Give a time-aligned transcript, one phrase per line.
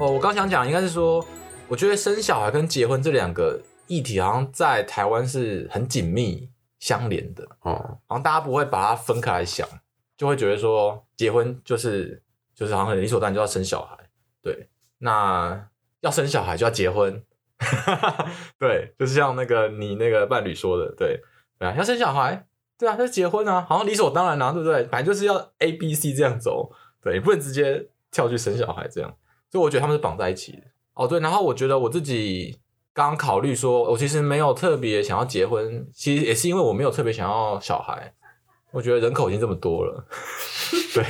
[0.00, 1.24] 哦，我刚想讲应该是说，
[1.66, 9.68] 我觉得生小孩跟结婚这两个议题好像在台湾是很紧密相连的哦，好像大家不会把它分开来想，
[10.16, 12.22] 就会觉得说结婚就是
[12.54, 13.98] 就是好像很理所当然就要生小孩，
[14.40, 15.68] 对，那
[16.00, 17.20] 要生小孩就要结婚，
[18.56, 21.20] 对，就是像那个你那个伴侣说的，对，
[21.58, 22.46] 对啊，要生小孩，
[22.78, 24.84] 对啊，要结婚啊，好像理所当然啊，对不对？
[24.84, 26.70] 反正就是要 A B C 这样走，
[27.02, 29.12] 对，你不能直接跳去生小孩这样。
[29.50, 30.62] 所以我觉得他们是绑在一起的
[30.94, 31.20] 哦，对。
[31.20, 32.58] 然后我觉得我自己
[32.92, 38.12] 刚刚考虑说，我其实没有特别想要结婚，其实也是因为我没有特别想要小孩。
[38.70, 40.06] 我觉得人口已经这么多了，
[40.92, 41.02] 对，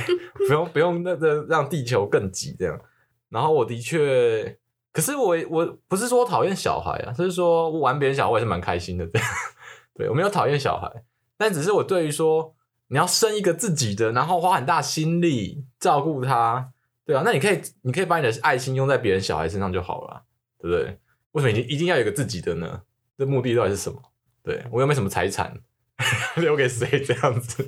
[0.47, 2.79] 不用不用那个让地球更挤这样。
[3.27, 4.57] 然后我的确，
[4.93, 9.27] 可是我我不是说讨厌小孩啊，就是说玩别人小孩我也是蛮开心的这样。
[9.93, 10.89] 对，我没有讨厌小孩，
[11.37, 12.55] 但只是我对于说
[12.87, 16.71] 你要生一个自己的，然后花很大心力照顾他。
[17.09, 20.23] 对啊，那你可以，你可以把你的爱心用在别人小孩身上就好了，
[20.59, 20.99] 对不对？
[21.31, 22.83] 为什么一定一定要有一个自己的呢？
[23.17, 23.99] 这目的到底是什么？
[24.43, 25.59] 对，我又没什么财产，
[26.37, 27.67] 留给谁这样子？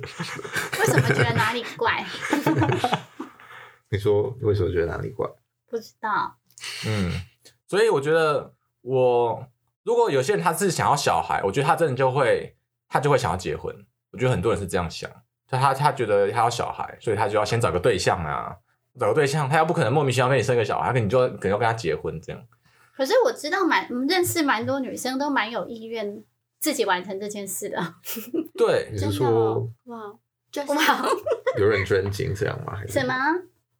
[0.78, 2.06] 为什么觉得哪里怪？
[3.90, 5.28] 你说为什么觉得哪里怪？
[5.68, 6.38] 不知道。
[6.86, 7.10] 嗯，
[7.66, 9.44] 所以我觉得我
[9.82, 12.56] 如果有些人他是想要小孩，我觉得他真的就会
[12.88, 13.74] 他就会想要结婚。
[14.12, 15.10] 我觉得很多人是这样想，
[15.48, 18.56] 他他他觉得他要小孩，所以他就要先找个对象啊。
[19.00, 22.42] 找个对象，他又不可能莫名其妙跟你生个小孩，跟你就可能要跟他结婚这样。
[22.94, 26.22] 可是我知道蛮认识蛮多女生都蛮有意愿
[26.60, 27.94] 自己完成这件事的。
[28.54, 30.12] 对，你是说哇，
[30.50, 30.68] 就是
[31.58, 32.76] 有人捐精这样吗？
[32.76, 33.14] 还是什么？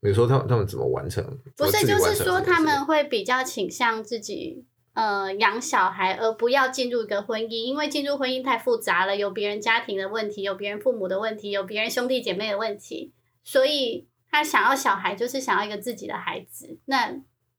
[0.00, 1.22] 你说他们他们怎么完成？
[1.56, 13.12] 不是，就是说他们会比较倾向自己呃养小孩，而不要进入一个婚姻，因为进入婚姻太复杂了，有别人家庭的问题，有别人父母的问题，有别人兄弟姐妹的问题，
[13.44, 14.08] 所以。
[14.32, 17.14] 他想要小孩，就是想要一个自己的孩子，那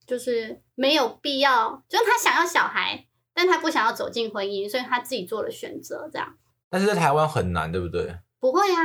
[0.07, 1.83] 就是没有必要。
[1.87, 6.35] 就是他想要小孩，但他不想要走进婚姻，所以他自己做了选择，这样。
[6.69, 8.17] 但是在台湾很难，对不对？
[8.39, 8.81] 不会啊，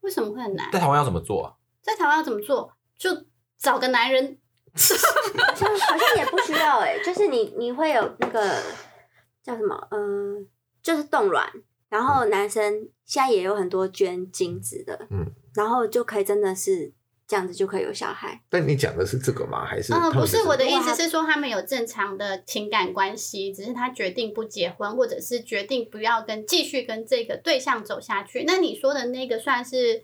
[0.00, 0.68] 为什么会很难？
[0.72, 1.54] 在台湾要怎么做啊？
[1.80, 2.72] 在台湾要怎么做？
[2.98, 3.08] 就
[3.56, 4.36] 找个男人，
[4.74, 8.60] 好像好像也不需要哎、欸，就是你你会有那个
[9.44, 9.86] 叫什么？
[9.92, 10.46] 嗯、呃，
[10.82, 11.48] 就是冻卵，
[11.88, 16.92] 然后男生现在也有很多捐精子的，嗯，然后就可以真的是。
[17.28, 19.62] 这样子就可以有小孩，但你讲的是这个吗？
[19.62, 19.92] 还是？
[19.92, 28.44] 嗯，不是，我的意思是说，他们有正常的情感关系，只是他决定不结婚，或者是决定不要跟继续跟这个对象走下去。
[28.46, 30.02] 那你说的那个算是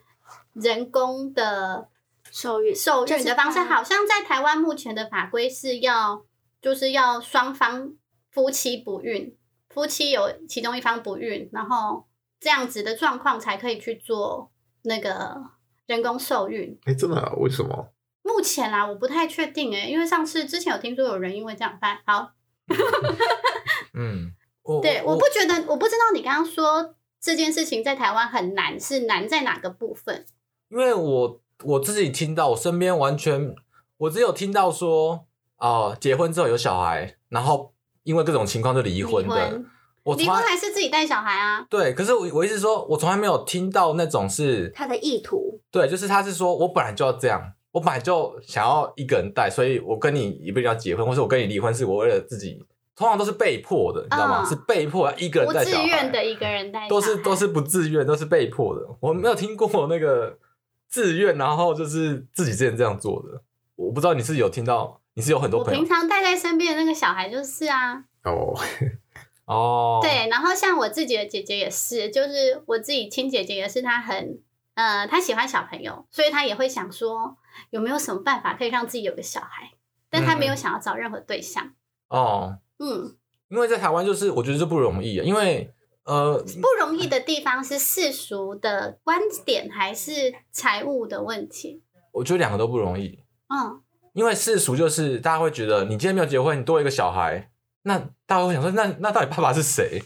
[0.53, 1.89] 人工的
[2.31, 3.61] 受孕受孕的方式？
[3.61, 6.27] 好像在台湾目前的法规是要，
[6.61, 7.95] 就是要双方
[8.31, 9.35] 夫妻不孕，
[9.71, 12.05] 夫妻有其中一方不孕，然后
[12.39, 14.53] 这样子的状况才可以去做
[14.83, 15.54] 那个。
[15.87, 16.79] 人工受孕？
[16.85, 17.33] 哎、欸，真的啊？
[17.37, 17.93] 为什么？
[18.23, 21.99] 目前啊，我不太确定哎，因为上次之前有听说有人因为这样办。
[22.07, 22.33] 好，
[23.93, 24.33] 嗯，
[24.81, 30.25] 对，我，不觉得，我不知道你刚刚说这件事情在台湾很难，是难在哪个部分？
[30.71, 33.55] 因为我我自己听到，我身边完全，
[33.99, 35.27] 我只有听到说，
[35.59, 37.75] 哦、呃，结婚之后有小孩，然后
[38.05, 39.35] 因为各种情况就离婚的。
[39.35, 39.67] 婚
[40.05, 41.67] 我离婚还是自己带小孩啊？
[41.69, 45.61] 对，可是我我意思是说，我从来没有听到那种是他的意图。
[45.71, 52.65] 对，就是他是说我本来就要这样，我本来就想要一个人带，所以我跟你一辈子要结婚，或是我跟你离婚，是我为了自己，
[52.95, 54.43] 通常都是被迫的，你知道吗？
[54.43, 58.87] 哦、是被迫要一个人带小孩，不自愿的一个人带，都是都是不自愿，都是被迫的。
[59.01, 60.39] 我没有听过那个
[60.87, 63.43] 自愿，然后就是自己之前这样做的。
[63.77, 68.55] 我不知道你是有听到，你是有很多朋友，我平常带在身边的那个小孩就是啊，哦。
[69.47, 74.41] 哦，对，然后像我自己的姐姐也是，就是我自己亲姐姐也是，她很
[74.75, 77.37] 呃，她喜欢小朋友，所以她也会想说
[77.69, 79.73] 有没有什么办法可以让自己有个小孩，
[80.09, 81.67] 但她没有想要找任何对象。
[82.09, 83.17] 嗯、哦，嗯，
[83.49, 85.71] 因为在台湾就是我觉得这不容易，因为
[86.05, 91.83] 呃，不容易的地方是世俗的观点还是财务的问题？
[92.13, 93.19] 我觉得两个都不容易。
[93.49, 93.83] 嗯，
[94.15, 97.51] 因为世俗就是大家会觉得你今天没有结婚，你多一个小孩。
[97.85, 100.03] 那大家会想说，那那到底爸爸是谁？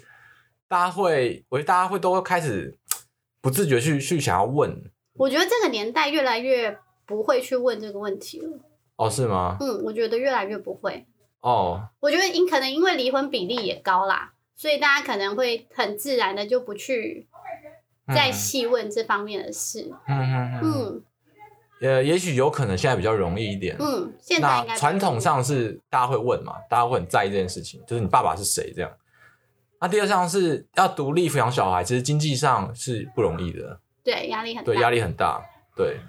[0.69, 2.77] 大家会，我觉得大家会都会开始
[3.41, 4.91] 不自觉去去想要问。
[5.15, 8.59] 我觉得这个年代越来越不会去问这个问题了。
[8.97, 9.57] 哦，是吗？
[9.61, 11.07] 嗯，我觉得越来越不会。
[11.41, 17.29] 哦，我觉得因可能因为离婚比例也高啦，所以大家可能会很自然的就不去
[18.15, 19.91] 再细问这方面的事。
[20.07, 20.61] 嗯嗯嗯。
[20.63, 21.03] 嗯
[21.81, 23.77] 呃，也许有可能现在比较容易一点。
[23.79, 24.75] 嗯，现在应该。
[24.75, 28.91] 那传统上是大家会问嘛，大家会很在意这件事情，就是你爸爸是谁这样。
[29.81, 33.79] 那第二项是要独立抚养小孩，其实经济上是不容易的。
[34.03, 34.73] 对，压力很大。
[34.73, 35.41] 对，压力很大。
[35.77, 36.01] 对，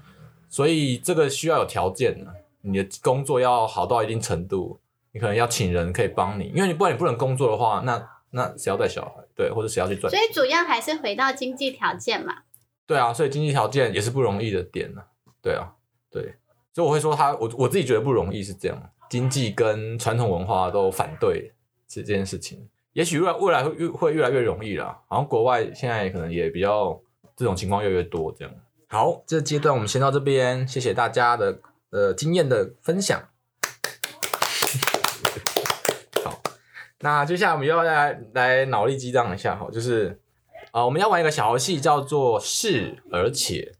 [0.50, 4.80] 所以这个需要有条件的，你的工作要好到一定程度，
[5.12, 9.24] 你可能要请人可以帮你，因为你不然你不能工作的话，那那谁要带小孩？
[9.36, 10.20] 对，或者谁要去赚钱？
[10.20, 12.38] 所以主要还是回到经济条件嘛。
[12.88, 15.04] 对啊，所以经济条件也是不容易的点呢。
[15.42, 15.72] 对啊，
[16.12, 16.36] 对，
[16.74, 21.54] 所以我会说他，我我自己觉得不容易是这样，经济跟传统文化都反对
[21.88, 22.70] 这件事情。
[22.94, 27.00] 也许未来未来会越会越来越容易啦，好像国外现在可能也比较
[27.38, 28.54] 这种情况越来越多这样。
[28.88, 33.30] 好，这阶段我们先到这边，谢谢大家的呃经验的分享。
[36.24, 36.42] 好，
[37.00, 40.20] 那接下来我们要来来脑力激荡一下哈，就是
[40.72, 43.74] 啊、我们要玩一个小游戏，叫做是而且。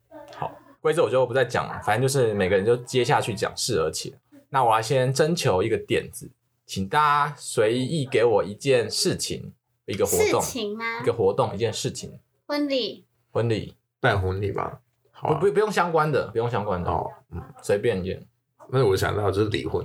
[0.80, 4.14] 好，规则我就不再讲了，反正就是每个人就接下去讲是而且。
[4.50, 6.32] 那我要先征求一个点子。
[6.66, 9.52] 请大家随意给我一件事情，
[9.88, 11.00] 一个活动，事情吗？
[11.02, 12.20] 一个活动，一件事情。
[12.46, 14.80] 婚礼，婚礼，办婚礼吧。
[15.12, 17.12] 好、啊，不不不用相关的，不用相关的哦。
[17.32, 18.24] 嗯，随便一件。
[18.70, 19.84] 那我想到就是离婚，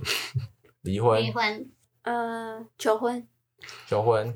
[0.83, 1.71] 离婚，离婚，
[2.03, 3.27] 呃，求婚，
[3.89, 4.31] 求婚，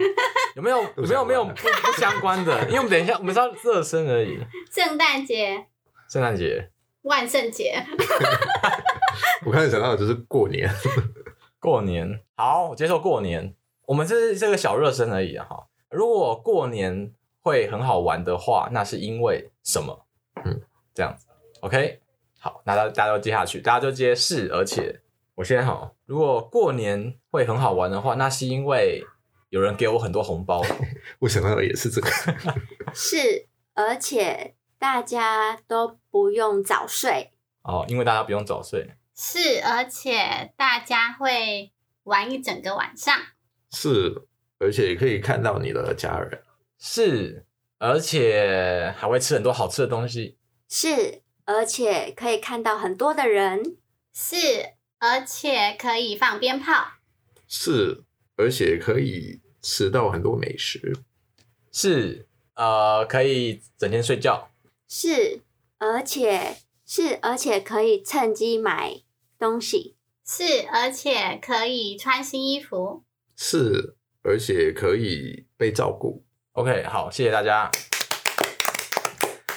[0.56, 2.64] 有没有 有没有没有不不相关的？
[2.69, 4.38] 因为我们等一下我们是要热身而已。
[4.70, 5.66] 圣诞节，
[6.08, 6.70] 圣诞节，
[7.02, 7.84] 万圣节。
[9.44, 10.69] 我开始想到的就是过年。
[11.60, 13.55] 过年好，我接受过年。
[13.84, 15.66] 我们这是这个小热身而已哈。
[15.90, 20.06] 如果过年会很好玩的话，那是因为什么？
[20.44, 20.62] 嗯，
[20.94, 21.26] 这样子。
[21.60, 22.00] OK，
[22.38, 25.00] 好，那大家大家都接下去，大家就接是，而且
[25.34, 25.94] 我先好。
[26.06, 29.04] 如果过年会很好玩的话，那是因为
[29.50, 30.62] 有人给我很多红包。
[31.20, 32.08] 我想到的也是这个。
[32.94, 37.32] 是，而且大家都不用早睡。
[37.62, 38.94] 哦，因为大家不用早睡。
[39.14, 41.72] 是，而且大家会
[42.04, 43.14] 玩一整个晚上。
[43.70, 44.26] 是，
[44.58, 46.42] 而且可以看到你的家人。
[46.78, 47.44] 是，
[47.78, 50.38] 而且还会吃很多好吃的东西。
[50.69, 53.76] 是，而且可以看到很多的人。
[54.12, 56.92] 是，而且可以放鞭炮。
[57.48, 58.04] 是，
[58.36, 60.92] 而且可以吃到很多美食。
[61.72, 64.50] 是，呃，可以整天睡觉。
[64.88, 65.43] 是，
[65.79, 66.56] 而且
[66.87, 69.02] 是，而且可以趁机买。
[69.38, 69.96] 东西
[70.26, 73.05] 是，而且可以穿新衣服。
[73.37, 76.25] 是，而且可以被照顾。
[76.55, 77.70] OK，好，谢谢大家。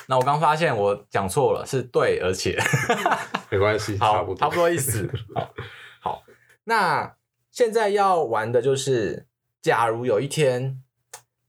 [0.08, 2.60] 那我刚发现我讲错了，是对，而且
[3.50, 5.10] 没关系， 好，差不多，差不多意思。
[5.34, 5.52] 好，
[6.00, 6.24] 好，
[6.66, 7.16] 那
[7.50, 9.26] 现在要玩的就是，
[9.64, 10.84] 假如有一天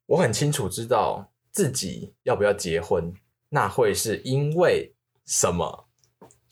[0.06, 3.12] 我很清楚知道自己要不要结婚，
[3.54, 4.94] 那会是因为
[5.26, 5.86] 什么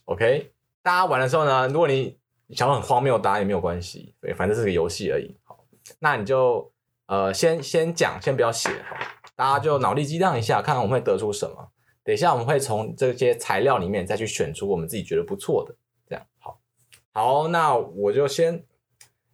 [0.05, 0.52] ？OK。
[0.82, 2.19] 大家玩的时候呢，如果你
[2.50, 5.35] 想很荒谬答案也没有关系，对，反正是个游戏而已。
[5.44, 5.64] 好，
[5.99, 6.70] 那你就
[7.06, 8.97] 呃先先讲，先不要写，好
[9.35, 11.70] 大家就脑力激荡一下，看看我们会得出什么。
[12.02, 15.75] 等一下我们会从这些材料里面再去选出我们自己觉得不错的，
[16.06, 16.61] 这样好。
[17.12, 18.67] 好，那我就先，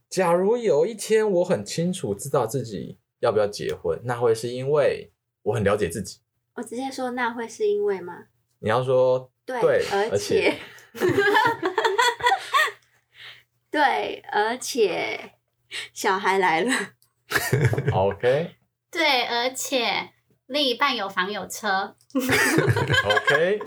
[0.09, 5.13] 假如有一天我很清楚知道自己要不要结婚，那会是因为
[5.43, 6.21] 我很了解自己。
[6.57, 8.25] 我直接说，那会是因为吗？
[8.61, 10.57] 你要说对，对，而且。
[13.71, 15.33] 对，而且
[15.93, 16.73] 小孩来了。
[17.93, 18.57] OK。
[18.91, 20.11] 对，而且
[20.47, 21.95] 另一半有房有车。
[22.15, 23.61] OK。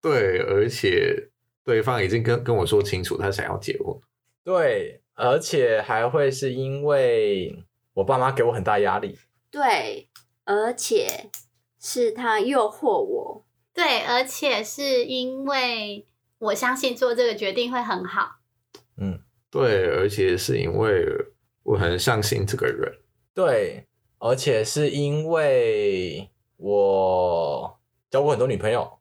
[0.00, 1.30] 对，而且
[1.64, 3.98] 对方已经跟跟我说清楚，他想要结婚。
[4.44, 9.18] 对，而且还会是因为我爸妈给我很大压力。
[9.50, 10.08] 对，
[10.44, 11.28] 而且
[11.80, 13.46] 是他诱惑我。
[13.72, 16.04] 对，而且是因为。
[16.40, 18.36] 我相信做这个决定会很好。
[18.96, 19.20] 嗯，
[19.50, 21.04] 对，而且是因为
[21.64, 23.00] 我很相信这个人。
[23.34, 29.00] 对，而且是因为我交过很多女朋友。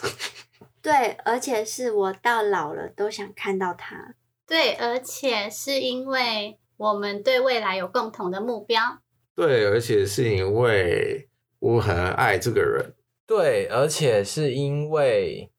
[0.82, 4.16] 对，而且是我到老了都想看到他。
[4.46, 9.00] 对，而且是因为我们对未来有共同的目标。
[9.34, 11.29] 对，而且是因为
[11.60, 12.94] 我很爱这个人。
[13.24, 15.52] 对，而且是因为。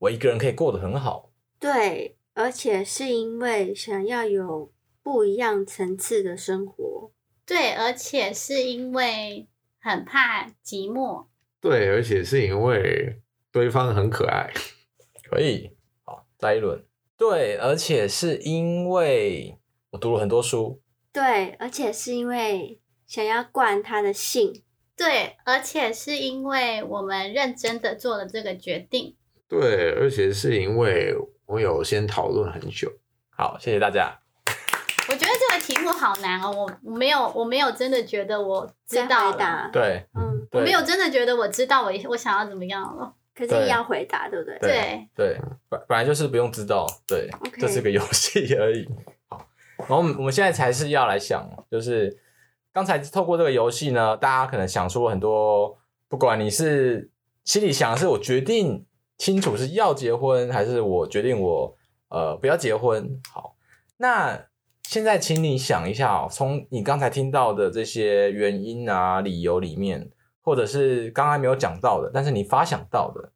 [0.00, 4.72] 我一个人可以过得很好，对，而且是因为想要有
[5.02, 7.12] 不一样层次的生活，
[7.44, 9.46] 对，而且是因为
[9.78, 11.26] 很怕寂寞，
[11.60, 13.20] 对，而且是因为
[13.52, 14.50] 对方很可爱，
[15.30, 16.82] 可以，好，再一轮，
[17.18, 19.58] 对，而且是因为
[19.90, 20.80] 我读了很多书，
[21.12, 24.62] 对，而且是因为想要冠他的姓，
[25.00, 29.16] 对，而且是因为我们认真的做了这个决定。
[29.48, 31.16] 对，而且是因为
[31.46, 32.92] 我有先讨论很久。
[33.30, 34.20] 好，谢谢大家。
[35.08, 39.70] 我觉得这个题目好难哦，我我没有，我没有真的觉得我知道答。
[39.72, 43.14] 对，嗯，我没有真的觉得我知道我我想要怎么样了。
[43.34, 44.58] 可是你要回答，对不对？
[44.60, 45.40] 对对，
[45.70, 47.62] 本本来就是不用知道，对，okay.
[47.62, 48.86] 这是个游戏而已。
[49.30, 52.14] 好，然后我们我们现在才是要来想，就是
[52.72, 57.10] 刚才透过这个游戏呢，大家可能想出很多，不管你是
[57.44, 58.84] 心里想的是我决定
[59.18, 61.76] 清楚是要结婚，还是我决定我
[62.08, 63.20] 呃不要结婚。
[63.32, 63.56] 好，
[63.96, 64.46] 那
[64.84, 70.10] 现在请你想一下哦，从你刚才听到的这些原因啊、理由里面。
[70.42, 73.30] 或者是刚才没有讲到的，但是你发想到的，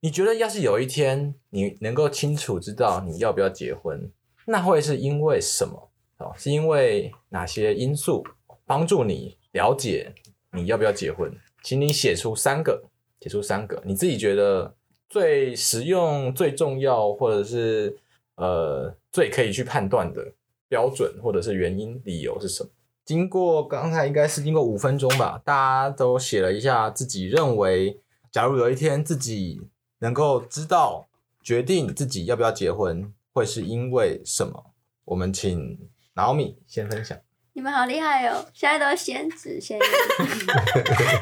[0.00, 4.12] 你觉得要是有一天你能够清楚知道你要不要结婚，
[4.44, 5.90] 那会是因为什么？
[6.18, 8.22] 哦，是因为哪些因素
[8.66, 10.12] 帮助你了解
[10.50, 11.32] 你要不要结婚？
[11.62, 12.82] 请你写出三个，
[13.20, 14.74] 写出三个你自己觉得
[15.08, 17.96] 最实用、最重要，或者是
[18.34, 20.32] 呃最可以去判断的
[20.68, 22.70] 标准，或者是原因、理由是什么？
[23.04, 28.00] 经过刚才应该是经过五分钟吧，大家都写了一下自己认为，
[28.32, 29.62] 假如有一天自己
[30.00, 31.06] 能够知道
[31.40, 34.72] 决定自己要不要结婚，会是因为什么？
[35.04, 35.78] 我们请
[36.14, 37.16] 老米先分享。
[37.56, 39.82] 你们好厉害哦，现在都 先指先语。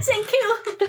[0.02, 0.76] 先 Q。
[0.78, 0.88] 对。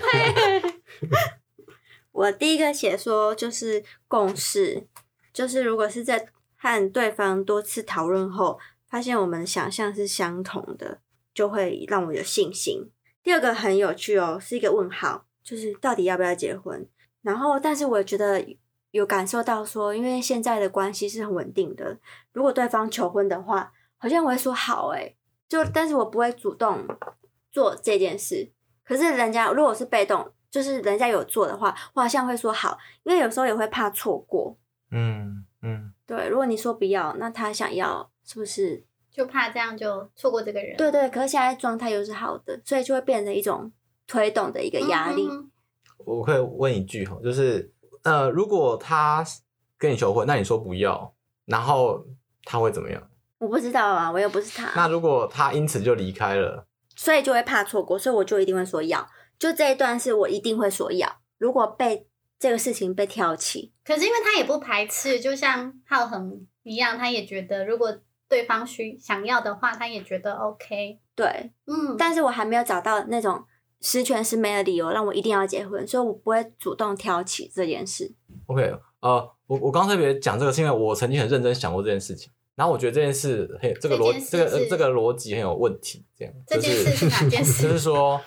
[2.10, 4.88] 我第一个写说就是共识，
[5.32, 6.26] 就是如果是在
[6.56, 8.58] 和对方多次讨论后。
[8.88, 11.00] 发现我们的想象是相同的，
[11.34, 12.88] 就会让我有信心。
[13.22, 16.88] 第二个很有趣哦，是一个问号，就是到底要不要结婚？
[17.20, 18.46] 然后，但是我觉得
[18.92, 21.98] 有感受到说，因为现在的关系是很稳定的，
[22.32, 25.16] 如果对方求婚的话，好像我会说好诶，
[25.48, 26.86] 就但是我不会主动
[27.50, 28.52] 做这件事。
[28.84, 34.56] 可是人家如果是被动，就是人家有做的话，我好像会说好，因为有时候也会怕错过。
[34.90, 38.10] 嗯嗯，对，如果你说不要，那他想要。
[38.28, 40.76] 是不是就怕这样就错过这个人？
[40.76, 43.70] 对对，可是现在状态又是好的，所以就会变成一种
[44.04, 45.28] 推动的一个压力。
[45.30, 45.48] 嗯、
[45.98, 47.72] 我可以问一句哈，就是
[48.02, 49.24] 呃，如果他
[49.78, 52.04] 跟你求婚，那你说不要，然后
[52.42, 53.00] 他会怎么样？
[53.38, 54.70] 我不知道啊，我又不是他。
[54.74, 59.06] 那如果他因此就离开了，所以就会怕错过，所以我就一定会说要。
[59.38, 61.20] 就这一段是我一定会说要。
[61.38, 67.98] 如果被这个事情被挑起，可是因为他也不排斥，就像浩恒一样，他也觉得如果。
[68.28, 70.98] 对方需想要的话，他也觉得 OK。
[71.14, 73.44] 对，嗯，但是我还没有找到那种
[73.80, 78.12] 十全十美的理由让我一定要结婚，所以我不会主动挑起这件事。
[78.48, 86.04] OK，呃，我我刚特别讲这个，是因为我曾经很认真想过这件事情，然后我觉得这件事很这个逻这个这个逻辑很有问题。
[86.16, 87.62] 这样，这件事是哪件事？
[87.62, 88.20] 就是说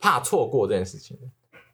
[0.00, 1.18] 怕错过这件事情。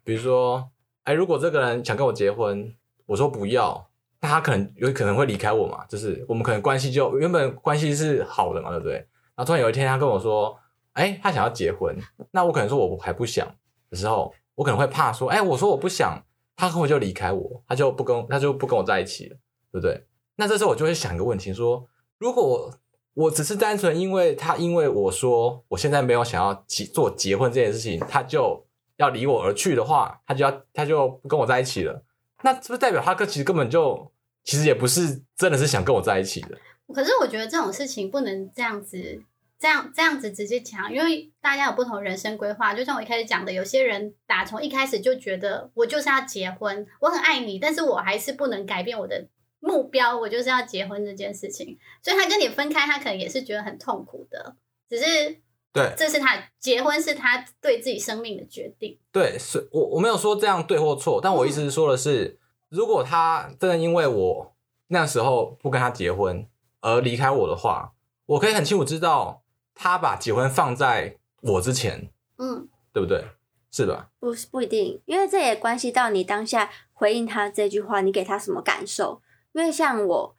[0.03, 0.69] 比如说，
[1.03, 3.87] 哎，如果这个人想跟我结婚，我说不要。
[4.23, 8.93] 那他可能有可能会离开我嘛，就是我们可能关系就原本关系是好的嘛，对不对？
[8.93, 10.55] 然后突然有一天他跟我说，
[10.93, 11.97] 哎，他想要结婚，
[12.29, 13.47] 那我可能说我还不想
[13.89, 16.23] 的时候，我可能会怕说，哎，我说我不想，
[16.55, 19.37] 他可能就离开我，他就不跟他就不跟我在一起了，
[19.71, 20.05] 对不对？
[20.41, 22.73] 那这时候我就会想一个问题，说如果我
[23.13, 28.65] 我只是单纯因为他因为我说我现在没有想要结做结婚这件事情，他就
[28.97, 32.03] 要离我而去的话，他就要他就不跟我在一起了。
[32.41, 34.11] 那是不是代表他哥其实根本就
[34.43, 36.57] 其实也不是真的是想跟我在一起的？
[36.91, 39.21] 可是我觉得这种事情不能这样子，
[39.59, 42.73] 这样这样子直接讲，因为大家有不同人生规划。
[42.73, 49.27] 就像我一开始讲的，有些人打从一开始就觉得我就是要结婚，我很爱你，但是我还是不能改变我的
[49.61, 51.79] 目标，我就是要结婚这件事情。
[52.03, 54.57] 所以他跟你分开，他可能也是觉得很痛苦的，
[54.89, 55.37] 只是。
[55.73, 58.99] 对，这是他结婚是他对自己生命的决定。
[59.09, 62.37] 对，是我我没有说这样对或错，但我意思是说的是，嗯、
[62.71, 64.53] 如果他真的因为我
[64.87, 66.45] 那时候不跟他结婚
[66.81, 67.93] 而离开我的话，
[68.25, 73.23] 我可以很清楚知道他把结婚放在我之前，嗯，对不对？
[73.71, 74.09] 是吧？
[74.19, 79.21] 不是不一定，因为这也关系到你当下回应他这句话，你给他什么感受？
[79.53, 80.35] 因为像我。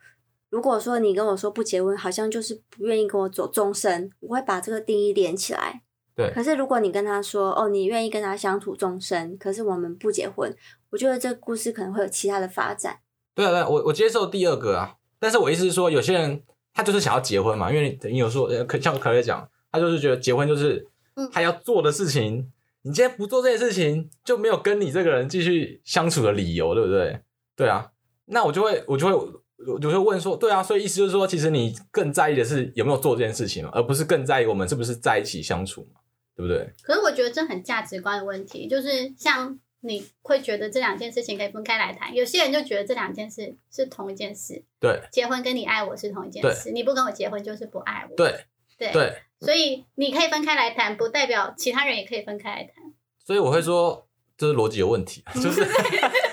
[0.51, 5.81] 如果说你跟我说不结婚，好像就是不愿意跟我走终身，我会把这个定义连起来。
[6.15, 6.31] 对。
[6.35, 10.55] 可是如果你跟他说，哦，你愿意跟他相处终身，可是我们不结婚，
[10.91, 12.99] 我觉得这个故事可能会有其他的发展。
[13.35, 16.43] 对啊，对啊，我我接受第二个啊，但是我意思是说，有些人
[16.75, 20.87] 他就是想要结婚嘛，因为你有说，可像可乐讲，他就是觉得结婚就是
[21.33, 22.53] 他要做的事情，嗯，
[22.83, 27.21] 你今天不做这件事情，就没有跟你这个人继续相处的理由，对不对？
[27.57, 27.91] 对啊，
[28.33, 29.41] 那我就会，我就会。
[29.65, 36.01] 我就会问说，对啊，所以意思就是说，其实你更在意的是有没有做这件事情嘛，而不是更在意我们是不是在一起相处嘛，
[36.35, 36.69] 对不对？
[36.83, 44.65] 可是我觉得这很价值观的问题，就是像你会觉得这两件事情可以分开来谈，有些人就觉得这两件事是同一件事。
[44.81, 48.17] 对，结婚跟你爱我是同一件事，你不跟我结婚就是不爱我。
[48.17, 48.47] 对，
[48.77, 52.93] 对，对，所以你可以分开来谈，不代表其他人也可以分开来谈。
[53.25, 54.09] 所以我会说。
[54.35, 55.61] 这是逻辑有问题，就是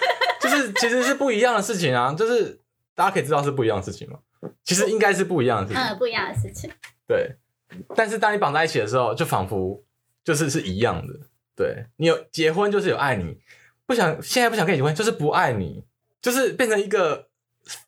[0.50, 2.60] 就是其实是不一样的事情啊， 就是
[2.96, 4.20] 大家可以知道是不一样的事情嘛。
[4.64, 6.72] 其实应该是不一样的事情，嗯，不一样的事情。
[7.08, 7.36] 对，
[7.96, 9.84] 但是当你绑在一起的时候，就仿佛
[10.24, 11.14] 就是是一样的。
[11.56, 13.38] 对，你有结婚就是有爱你，
[13.86, 15.84] 不想现在不想跟你结婚就是不爱你，
[16.22, 17.28] 就是变成一个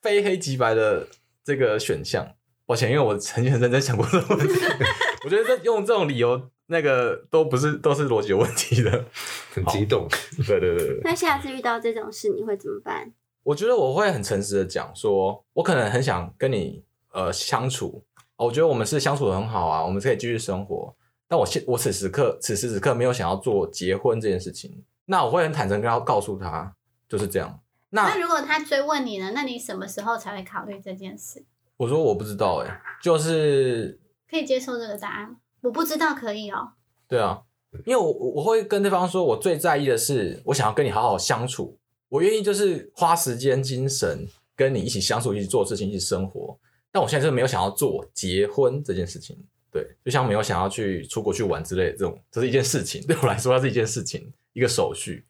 [0.01, 1.07] 非黑即白的
[1.43, 2.35] 这个选项。
[2.65, 4.53] 抱歉，因为我曾经很认真想过这个问题，
[5.25, 9.05] 我觉得这用这种理由，那个都不是都是逻辑有问题的，
[9.53, 10.07] 很激动。
[10.47, 11.01] 对对对对。
[11.03, 13.11] 那下次遇到这种事，你会怎么办？
[13.43, 18.03] 我觉得我会很诚实的讲，说我可能很想跟你呃相处，
[18.37, 20.95] 哦我觉得我们是相处的很好啊，我们可以继续生活。
[21.27, 26.73] 但我现我此时刻此时此刻没有想要做结婚这件事情，那我会很坦诚跟他告诉他
[27.09, 27.59] 就是这样。
[27.89, 29.31] 那那如果他追问你呢？
[29.35, 31.43] 那你什么时候才会考虑这件事？
[31.77, 33.99] 我说我不知道、欸，哎，就是
[34.29, 35.35] 可以接受这个答案。
[35.61, 36.73] 我不知道可以哦、
[37.07, 37.41] 对啊，
[37.85, 41.77] 因为我我会跟对方说，我最在意的是，我想要跟你好好相处，
[42.09, 46.57] 我愿意就是花时间、精神跟你一起相处、一起做事情、一起生活。
[46.91, 49.37] 但我现在就是没有想要做结婚这件事情，
[49.71, 55.25] 对，就像没有想要去出国去玩之类的这种，这是一件事情，对我来说它是一件事情，一个手续。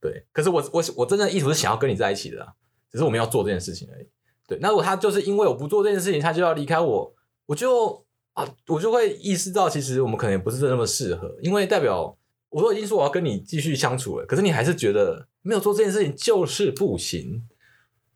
[0.00, 2.46] 对，可是我我我真正的意图是想要跟你在一起的，
[2.92, 4.06] 只是我们要做这件事情而已。
[4.46, 7.14] 对，那如果他就是因为我不做这件事情，他就要离开我，
[7.46, 8.05] 我就
[8.36, 12.14] 啊，我就会意识到，其实我们可能也不是那么适合，因为代表
[12.50, 17.42] 我都已经说我要跟你继续相处了，可是你还是觉得没有做这件事情就是不行，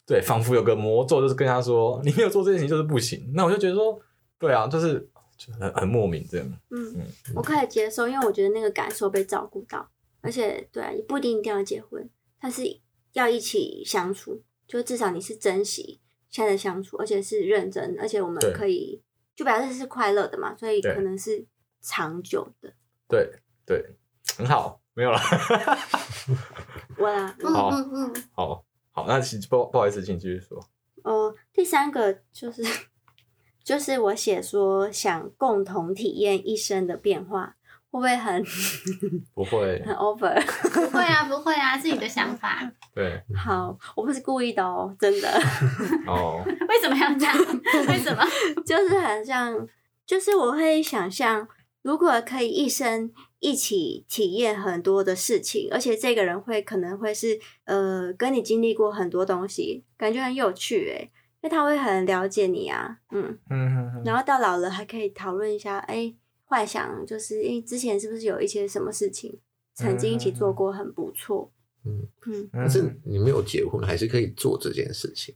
[0.05, 3.99] 对，仿佛有个魔咒，就是跟他说你没有做这件事情就是不行，那我就觉得说，
[4.39, 5.09] 对啊，就是
[5.39, 6.47] 就很很莫名这样。
[6.69, 9.89] 嗯嗯，我可以接受，因为我觉得那个感受被照顾到，
[10.21, 12.07] 而且对啊，也不一定一定要结婚，
[12.39, 12.63] 但是
[13.15, 15.99] 要一起相处，就至少你是珍惜。
[16.29, 19.03] 现在的相处，而且是认真，而且我们可以
[19.41, 21.43] 就表示是快乐的嘛，所以可能是
[21.81, 22.71] 长久的。
[23.09, 23.83] 对对，
[24.37, 25.19] 很好，没有了。
[26.99, 30.59] 我啦， 嗯嗯嗯，好好，那请不不好意思，请继续说。
[31.05, 32.63] 哦、呃，第三个就是
[33.65, 37.57] 就是我写说想共同体验一生的变化。
[37.91, 38.43] 会不会很
[39.35, 40.41] 不会很 over？
[40.73, 42.71] 不会啊，不会啊，是你的想法。
[42.95, 45.29] 对，好，我不是故意的哦，真的。
[46.07, 47.37] 哦，为什么要这样？
[47.89, 48.25] 为什么？
[48.65, 49.67] 就是很像，
[50.07, 51.49] 就是我会想象，
[51.83, 61.11] 如果可以一生一起体验很多的事情，而且这个人会可能会是呃，跟你经历过很多东西，感觉很有趣诶，
[61.43, 66.15] 因为他会很了解你啊，嗯嗯，然后到老了还可以讨论一下，哎。
[66.51, 69.39] 幻想就是，因为之前是不是有一些什么事情
[69.73, 71.53] 曾经一起做过，很不错。
[71.85, 75.33] 嗯嗯，但是你没有结婚，还是可以做这件事情。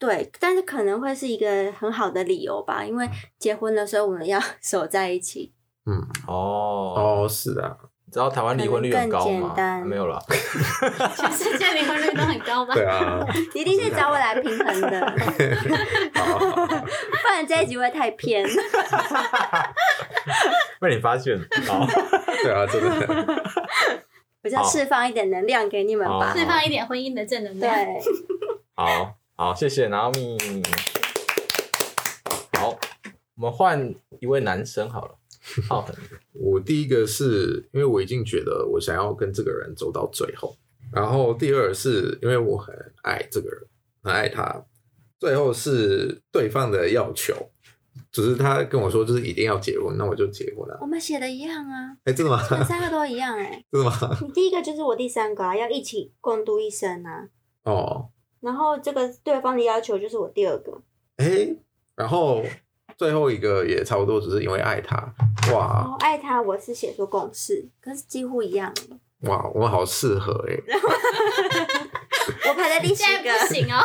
[0.00, 5.52] 对，但是可能会是一个很好的理由吧，因为结婚的时候我们要 守在一起。
[5.86, 5.94] 嗯，
[6.26, 7.78] 哦哦，是啊。
[8.08, 9.54] 你知道台湾离婚率很高吗？
[9.84, 10.18] 没有了，
[11.14, 12.72] 全世界离婚率都很高吗？
[12.74, 13.20] 对啊，
[13.54, 15.12] 一定是找我来平衡的，
[16.14, 18.48] 不然这一集会太偏。
[20.80, 21.86] 被你发现，好，
[22.42, 23.44] 对啊，真的。
[24.42, 27.74] 我就释放一点能量给你们吧，释放一点婚姻的正能量。
[27.74, 28.00] 对，
[28.74, 30.64] 好好，谢谢 Naomi。
[32.58, 32.70] 好，
[33.36, 35.16] 我们换一位男生好了。
[35.68, 35.88] 好，
[36.32, 40.56] 我第一个是因为我已经觉得我想要跟这个人走到最后，
[40.92, 43.60] 然后第二是因为我很爱这个人，
[44.02, 44.64] 很爱他，
[45.18, 47.34] 最后是对方的要求，
[48.12, 50.78] 只是他跟我说就是一定要结婚，那我就结婚了。
[50.80, 52.46] 我们写的一样啊，哎、欸，真的吗？
[52.50, 54.18] 我们三个都一样哎、欸， 真的吗？
[54.22, 57.28] 你第一个就是我第三个啊，要一起共度一生啊。
[57.64, 60.82] 哦，然后这个对方的要求就是我第二个，
[61.16, 61.58] 哎、欸，
[61.94, 62.44] 然后。
[62.98, 64.96] 最后一个也差不多，只是因为爱他，
[65.52, 65.86] 哇！
[65.86, 68.74] 哦、爱他，我是写出共识，可是几乎一样。
[69.20, 70.56] 哇，我们好适合哎！
[72.48, 73.84] 我排在第七个，不行哦。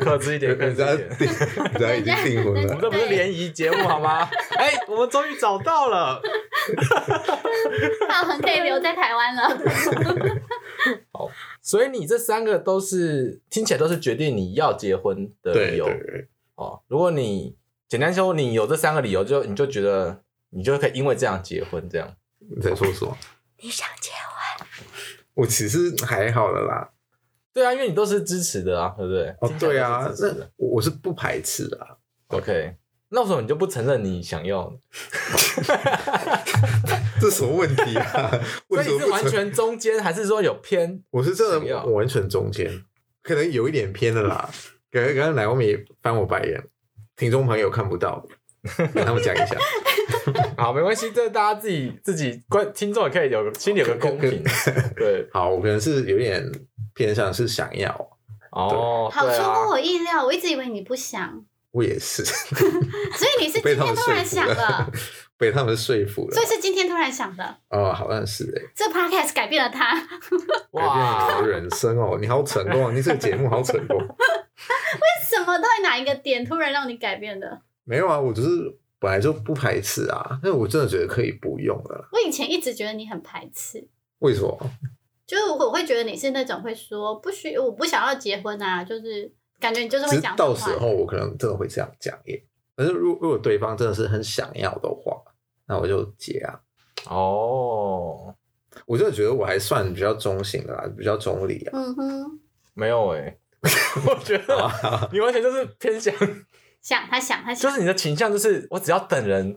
[0.00, 0.96] 克制一点，克制一点。
[1.74, 4.26] 人家已经订婚了， 我们这不是联谊节目好吗？
[4.56, 6.18] 哎、欸，我们终于找到了。
[8.08, 9.48] 浩恒可以留在台湾了。
[11.12, 15.86] 好，所以你这三个都是听起来都是决定你要结婚的理由。
[16.54, 17.54] 哦，如果你。
[17.88, 22.16] 简单说，你有这三个理由，就你就觉得你就可以因为这样结婚，这样。
[22.38, 23.16] 你在说什么？
[23.62, 24.66] 你想结婚？
[25.34, 26.90] 我其实还好了啦。
[27.52, 29.34] 对啊，因为你都是支持的啊，对不对？
[29.40, 31.96] 哦，对啊，那我是不排斥的啊。
[32.28, 32.74] OK，
[33.10, 34.72] 那为什么你就不承认你想要？
[37.20, 38.30] 这什么问题啊？
[38.68, 41.02] 所以你是完全中间，还是说有偏？
[41.10, 42.84] 我是真的完全中间，
[43.22, 44.50] 可能有一点偏的啦。
[44.90, 46.62] 刚刚刚刚 Naomi 翻我白眼。
[47.16, 48.24] 听众朋友看不到，
[48.94, 49.56] 跟他们讲一下。
[50.56, 54.42] 好，没关系，这大家自己自己观听众也可以有心里有个公平。
[54.96, 56.44] 对，好，我可能是有点
[56.94, 57.90] 偏向是想要。
[58.50, 61.44] 哦，好出乎我意料，我一直以为你不想。
[61.70, 64.92] 我也是， 所以你是今天突然想的，
[65.38, 67.56] 被他们说服了，所以是今天突然想的。
[67.70, 70.08] 哦，好像是哎，这 podcast 改变了他， 改
[70.70, 73.96] 变了你的人生哦，你好成功，你这个节目好成功。
[73.98, 75.58] 为什么？
[75.58, 77.60] 到底哪一个点突然让你改变的？
[77.84, 78.48] 没有啊，我只是
[78.98, 82.08] 本来就不排斥啊，但我真的觉得可以不用了。
[82.12, 83.86] 我以前一直觉得你很排斥，
[84.20, 84.58] 为什么？
[85.26, 89.32] 就是我会觉得你是那种会说不需，我不想要结婚啊，就是。
[89.58, 92.44] 感觉你就是会讲，到时候我可能真的会这样讲耶。
[92.76, 95.20] 可是如如果对方真的是很想要的话，
[95.66, 96.60] 那我就结啊。
[97.08, 98.34] 哦，
[98.86, 101.70] 我就觉得我还算比较中性的啦，比较中立啊。
[101.74, 102.40] 嗯哼，
[102.74, 103.38] 没有哎、欸，
[104.06, 106.12] 我觉得你完全就是偏向
[106.86, 109.56] 想他想他想，就是你的倾向就是我只要等人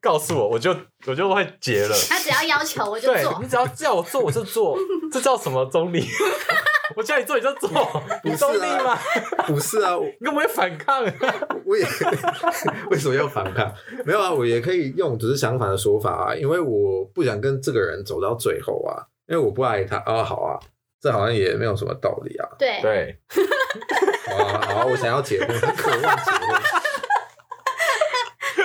[0.00, 0.74] 告诉我，我就
[1.06, 1.96] 我就会结了。
[2.08, 4.76] 他只要要求我就做，你只要叫我做我就做，
[5.12, 6.04] 这叫什么中立？
[6.96, 7.70] 我叫你做你就做，
[8.24, 8.98] 你中立吗？
[9.46, 11.04] 不是啊， 你根本会反抗。
[11.64, 11.86] 我也
[12.90, 13.72] 为什么要反抗？
[14.04, 20.24] 没有啊，我也可以用只是相反的说法啊，因为我不想跟这个人走到最后啊，因为我不爱他啊。
[20.24, 20.58] 好啊，
[21.00, 22.48] 这好像也没有什么道理啊。
[22.58, 23.16] 对对。
[24.28, 26.40] 好啊，好啊，我想要结婚，渴望结婚。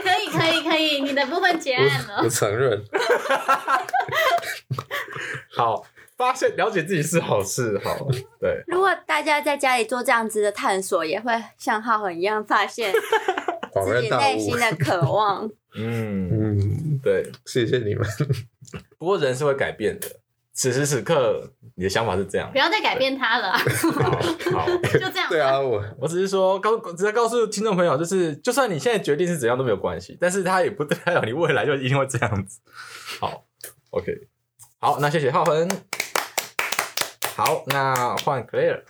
[0.04, 2.16] 可以可以可以，你的部分结案了。
[2.18, 2.82] 我，我承认。
[5.56, 5.86] 好。
[6.16, 8.08] 发现了解自己是好事，好
[8.40, 8.64] 对。
[8.68, 15.50] 如果大家在家里做这样子的探索，也会像浩恒一样发现自己内心的渴望。
[15.76, 18.08] 嗯嗯，对，谢谢你们。
[19.00, 20.08] 不过人是会改变的，
[20.54, 23.52] 此时此刻你的想法是这样，不要再改变他了。
[23.54, 24.12] 好，
[24.52, 25.28] 好， 就这样。
[25.28, 32.62] 对啊，我 我只是说告，只是告诉听众朋友，就是就算你现在决定是怎样都没有关系，但是他也不代表你未来就一定会这样子。
[33.20, 33.46] 好
[33.90, 34.28] ，OK，
[34.80, 35.68] 好，那谢谢浩恒。
[37.36, 38.84] 好，那换 Claire。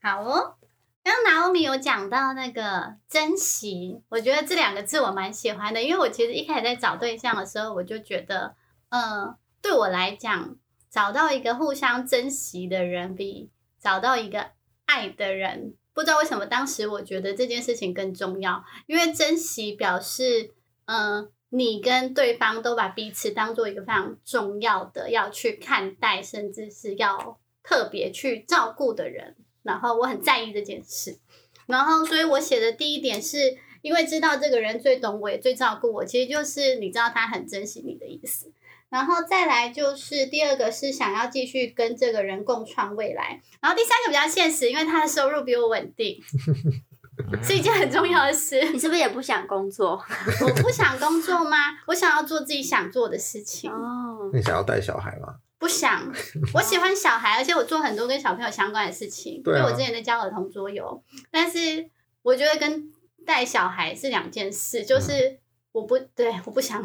[0.00, 0.54] 好哦，
[1.02, 8.54] 刚刚 Naomi 有讲到那个珍惜，我觉得这两个字我蛮喜欢的，因为我其实一开始在找对象的时候，我就觉得，
[8.88, 10.56] 嗯、呃，对我来讲，
[10.94, 14.52] 找到一个互相珍惜的人，比找到一个
[14.84, 20.52] 爱的人，不知道为什么，当时我觉得这件事情更重要，因为珍惜表示，
[20.84, 27.38] 嗯、你跟对方都把彼此当做一个非常重要的要去看待，甚至是要。
[27.66, 31.16] 特别去照顾的人，然后我很在意这件事，
[31.64, 38.52] 然后所以我写的第一点是因为知道这个人最懂我，也最照顾我，其实就是你知道他很珍惜你的意思。
[38.94, 46.22] 然后再来就是第二个是想要继续跟这个人共创未来，然后第三个比较现实，因为他的收入比我稳定，
[47.42, 48.60] 是一件很重要的事。
[48.70, 50.00] 你是不是也不想工作？
[50.46, 51.56] 我不想工作吗？
[51.88, 53.68] 我想要做自己想做的事情。
[53.68, 55.34] 哦，你想要带小孩吗？
[55.58, 56.00] 不想，
[56.54, 59.42] 我喜欢小孩，而且我做很多跟小朋友相关的事情。
[59.44, 61.02] 因为我之前在教儿童桌游，
[61.32, 61.90] 但是
[62.22, 62.92] 我觉得跟
[63.26, 65.40] 带小孩是两件事，就是
[65.72, 66.80] 我不对，我不想。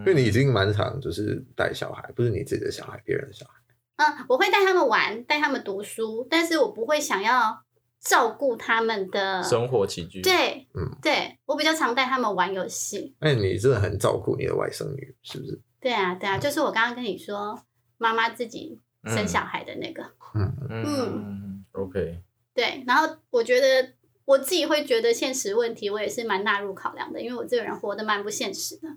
[0.00, 3.52] 因为你已经蛮常就是带小孩，不是你自己的小孩，别人的小孩。
[3.96, 7.62] 嗯，我会带他们玩，带他们读书，但是我不会想要
[8.00, 10.20] 照顾他们的生活起居。
[10.20, 13.14] 对，嗯，对，我比较常带他们玩游戏。
[13.20, 15.60] 哎，你真的很照顾你的外甥女，是不是？
[15.80, 17.56] 对啊，对啊，就是我刚刚跟你说，
[17.98, 20.02] 妈妈自己生小孩的那个，
[20.34, 22.20] 嗯嗯嗯，OK，
[22.52, 23.92] 对，然后我觉得
[24.24, 28.88] 我自己会觉得现实问题，我也是蛮纳入考量的，因为我这个人活得蛮不现实的。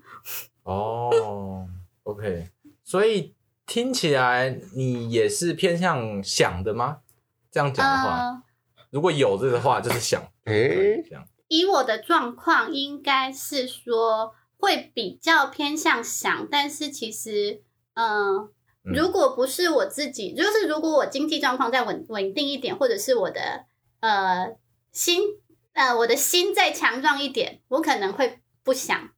[0.63, 1.67] 哦
[2.03, 2.49] ，OK，
[2.83, 3.33] 所以
[3.65, 6.99] 听起来你也是偏向想的吗？
[7.51, 8.43] 这样讲的话，呃、
[8.89, 11.27] 如果有这个话，就是想，诶，这样。
[11.47, 14.33] 以我的状况，应该是说。
[14.59, 17.61] 会比较偏向想，但是其实，
[17.93, 18.49] 呃、
[18.83, 23.65] 嗯，如果不是我自己，就是如果我经济状况再稳稳定一点，或者是我的
[23.99, 24.57] 呃
[24.97, 25.21] 心
[25.73, 29.09] 呃我的心再强壮一点，我可能会不想，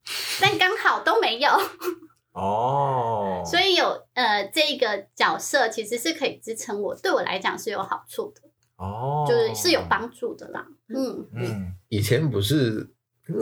[0.42, 1.50] 但刚好都没有
[2.34, 8.42] 哦，所以有呃这个角色其实是可以支撑我，对我来讲是有好处的
[8.76, 12.92] 哦，就是是有帮助的啦，嗯嗯，以前不是。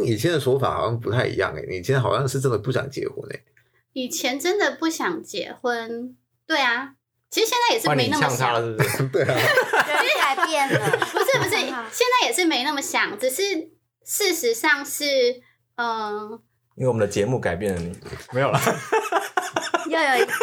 [0.03, 3.39] 以前的说法好像不太一样哎，你以前好像是真的不想结婚哎。
[3.93, 6.13] 以前真的不想结婚，
[6.45, 6.95] 对啊，
[7.29, 9.07] 其实现在也是没那么想，是不是？
[9.07, 9.39] 对啊，
[10.47, 11.51] 变了， 不是不是，
[11.91, 13.43] 现在也是没那么想，只是
[14.03, 15.41] 事实上是，
[15.75, 16.39] 嗯，
[16.75, 17.95] 因为我们的节目改变了你，
[18.31, 18.59] 没有了，
[19.87, 20.33] 又有一个，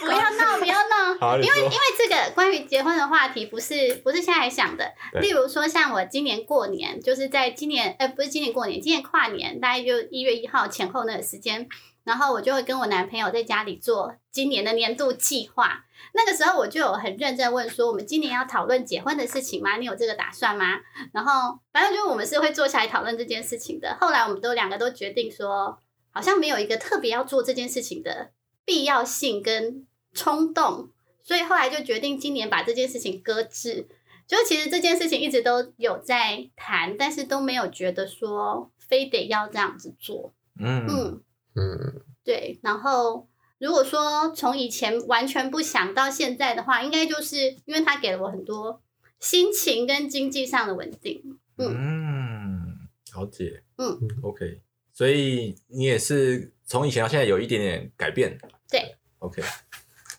[0.00, 4.92] 不要闹，不要闹，因为因为这个关于结婚的话题不是不是现在想的。
[5.20, 11.66] 例如说，像我今年过年，就是在今年呃不是今年过年，今年跨年，大概就一月一号前后那个时间，
[12.06, 15.84] 然后我就会跟我男朋友在家里做今年的年度计划。
[16.12, 19.76] 那个时候我就有很认真问说，我们今年要讨论结婚的事情吗？
[19.76, 20.66] 你有这个打算吗？
[21.12, 23.96] 然后反正就我们是会坐下来讨论这件事情的。
[24.00, 25.76] 后来我们都两个都决定说，
[26.12, 28.30] 好像没有一个特别要做这件事情的
[28.64, 30.90] 必要性跟冲动，
[31.24, 33.88] 所以后来就决定今年把这件事情搁置。
[34.28, 40.32] 就其实这件事情一直都有在谈，但是都没有觉得说非得要这样子做。
[40.58, 41.22] 嗯嗯
[41.56, 43.28] 嗯，对，然后。
[43.58, 48.82] 如果说从以前完全不想到现在的话，应该就是因为他给了我很多
[49.18, 51.38] 心情跟经济上的稳定。
[51.56, 53.62] 嗯，嗯，了解。
[53.78, 54.60] 嗯，OK。
[54.92, 58.38] 所以你也是从以前到现在有一点点改变。
[58.68, 59.42] 对，OK。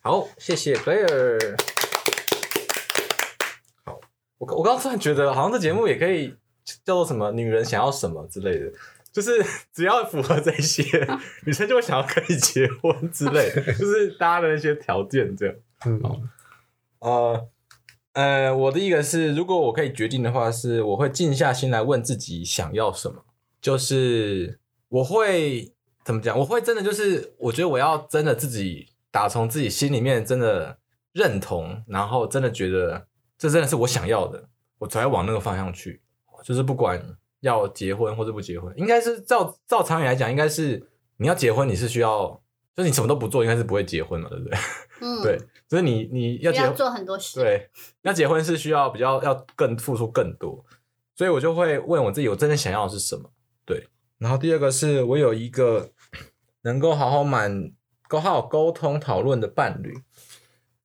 [0.02, 1.56] 好，谢谢 Claire。
[3.84, 4.00] 好，
[4.40, 6.36] 我我刚刚突然觉得，好像这节目也可以
[6.84, 8.74] 叫做什么“女人想要什么”之类的。
[9.18, 10.84] 就是 只要符合这些，
[11.44, 15.56] 女生就会想要跟你结婚之类的，就是大家的那些条件这样。
[15.88, 16.30] 嗯，
[17.00, 17.50] 呃
[18.14, 23.26] 呃，我的一个是，如果我可以决定的话，是我会静下心来问自己想要什么。
[23.60, 25.74] 就是我会
[26.06, 26.38] 怎么讲？
[26.38, 30.78] 我会真的就是，我觉得我要真的自己打从自己心里面真的
[31.14, 36.04] 认同，然后真的觉得这真的是我想要的，我才会往那个方向去。
[36.44, 37.18] 就是不管。
[37.42, 42.42] 要结婚或者不结婚，应该是照照常理来讲，应该是你要结婚，你是需要，
[42.76, 44.58] 就是你什么都不做，应该是不会结婚嘛，对不对？
[45.02, 45.38] 嗯，对，
[45.70, 47.70] 所以你你要结要做很多事，对，
[48.02, 50.66] 要结婚是需要比较要更付出更多，
[51.16, 53.30] 所以我就会问我自己，我真正想要的是什么？
[53.66, 55.92] 对，然后第二个是我有一个
[56.64, 57.72] 能够好好满
[58.08, 59.94] 够好好沟通讨论的伴侣，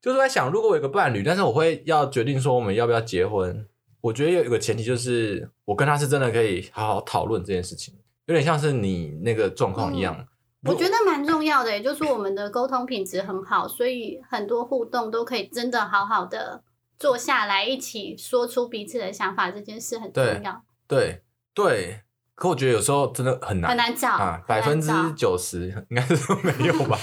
[0.02, 3.66] 就是在想，如果我有个伴侣，但是我会要决定说我们要不要结婚。
[4.02, 7.94] 我觉得有一个前提就是，我跟他是真的可以好好讨论这件事情，
[8.26, 10.14] 有点像是你那个状况一样。
[10.18, 10.26] 嗯、
[10.70, 16.62] 我觉得蛮重要的，也就是我们的沟通品质很好，所以很多互动都可以真的好好的
[16.98, 20.64] 坐下来一起说出彼此的想法，这件事很重要。
[20.88, 21.22] 对
[21.54, 22.00] 对对，
[22.34, 26.98] 可我觉得有时候真的很难很难找啊，百分之九十应该是都没有吧。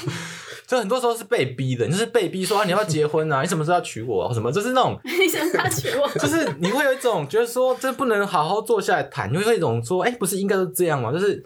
[0.69, 3.41] 所以很多时候是被逼的，你就是被逼说啊，你要结婚啊？
[3.41, 4.31] 你什么时候要娶我？
[4.31, 6.07] 什么就是那种你什么时候要娶我？
[6.19, 11.11] 就是你会有一种觉得说，这不能好好坐下来谈，你会有一种说，哎、欸，不是应该都这样吗？
[11.11, 11.43] 就是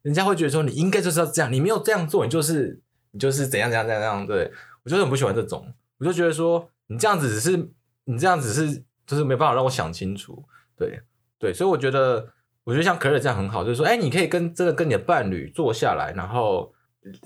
[0.00, 2.80] 人家会觉得说，你应该就是要这样，你没有这样做，你就是
[3.10, 4.26] 你就是怎样怎样怎样怎样。
[4.26, 4.50] 对，
[4.84, 7.68] 我就很不喜欢这种，我就觉得说，你这样子只是
[8.06, 10.42] 你这样子是就是没办法让我想清楚。
[10.78, 10.98] 对
[11.38, 12.26] 对，所以我觉得
[12.64, 16.72] 我觉得像 Claire 这样很好，就是说，哎、欸，你可以跟真的跟你的伴侣坐下来，然后。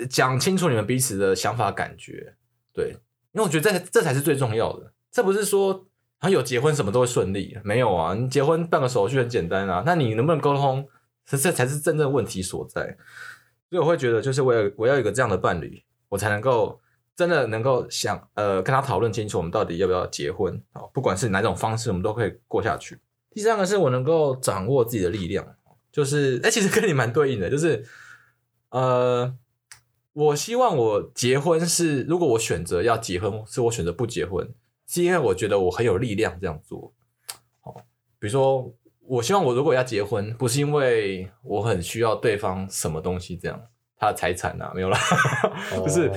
[0.08, 2.34] 讲清楚你们彼此的想法、感觉，
[2.72, 2.90] 对，
[3.32, 4.92] 因为我觉得这这才是最重要的。
[5.10, 5.86] 这不是说
[6.18, 8.14] 他有结婚什么都会顺利，没有啊。
[8.14, 10.88] 你结婚办个手续很简单啊，那你能不能沟通，
[11.26, 12.96] 这这才是真正问题所在。
[13.68, 16.80] 所以我会觉得，就是我要我要有一个这样的伴侣，我才能够
[17.14, 20.82] 真的能够想呃跟他讨论清楚，我们到底要不要结婚啊？
[20.94, 22.98] 不管是哪种方式，我们都可以过下去。
[23.30, 25.46] 第三个是我能够掌握自己的力量，
[25.92, 27.84] 就是哎，其实跟你蛮对应的，就是
[28.70, 29.36] 呃。
[30.16, 34.50] 我希望我结婚是，如果我选择要结婚，是我选择不结婚，
[34.86, 36.90] 是因为我觉得我很有力量这样做。
[37.60, 37.74] 好，
[38.18, 43.60] 比如说，我希望我如果要结婚，不是因为我很需要对方什么东西这样，
[43.98, 44.98] 他的财产啊，没有啦，
[45.76, 46.10] 不是，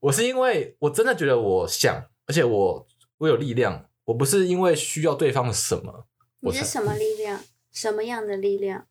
[0.00, 1.94] 我是因为我真的觉得我想，
[2.26, 2.84] 而且我
[3.18, 6.08] 我有力量，我不是因为需要对方的什么。
[6.40, 7.40] 你是什么力量？
[7.70, 8.88] 什么样的力量？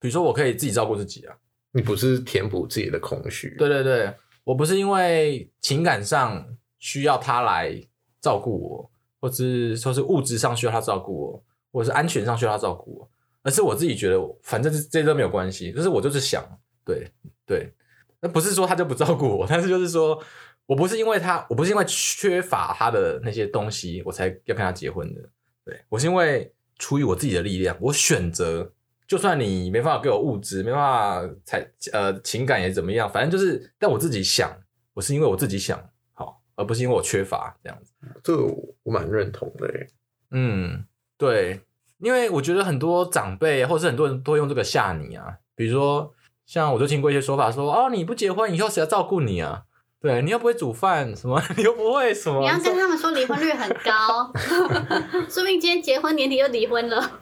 [0.00, 1.36] 比如说，我可以自己照顾自己啊。
[1.76, 3.52] 你不是填补自己的空虚？
[3.58, 7.76] 对对对，我不是因为情感上需要他来
[8.20, 13.10] 照顾我，或是说是物质上需要他照顾我，或者是安全上需要他照顾我，
[13.42, 16.44] 而是我自己觉得，反正这这都没有关系，就是我就是想，
[16.84, 17.10] 对
[17.44, 17.72] 对，
[18.20, 20.22] 那不是说他就不照顾我，但是就是说
[20.66, 25.20] 我不是因为他，我不是因为缺乏他的那些东西，我才要跟他结婚的，
[25.64, 28.72] 对，我是因为出于我自己的力量，我选择。
[29.14, 34.50] 就算你没办法给我物质，没办法才呃情感也怎么样，反正就是，但我自己想，
[34.92, 35.78] 我是因为我自己想
[36.14, 37.92] 好，而不是因为我缺乏这样子。
[38.24, 38.42] 这个
[38.82, 39.86] 我蛮认同的诶。
[40.32, 40.84] 嗯，
[41.16, 41.60] 对，
[41.98, 46.12] 因为我觉得很多长辈或是很多人都会用这个吓你啊，比如说
[46.44, 49.62] 像我就听过一些说法说，哦，你不结婚以后谁要照顾你啊？
[50.00, 54.32] 对，你又不会煮饭什么， 你又不会什么，你要跟他们说离婚率很高，
[55.30, 57.20] 说不定今天结婚年底又离婚了。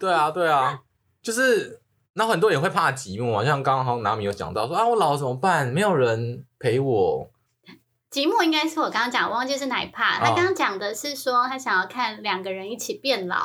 [0.00, 0.80] 对啊，对啊。
[1.22, 1.80] 就是，
[2.14, 5.68] 那很多人也会怕寂寞啊，像刚刚好像拿米有讲到说啊，我老了怎么办？
[5.68, 7.30] 没有人陪我。
[8.10, 10.18] 寂寂寞应该是我刚刚讲，我忘记是哪一 part。
[10.18, 13.36] 他刚刚讲的是说他想要看两个人一起变老。